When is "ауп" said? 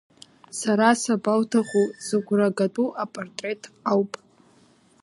3.91-4.11